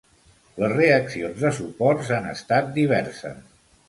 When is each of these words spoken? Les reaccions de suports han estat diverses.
Les 0.61 0.71
reaccions 0.77 1.37
de 1.43 1.51
suports 1.57 2.09
han 2.15 2.25
estat 2.31 2.73
diverses. 2.79 3.45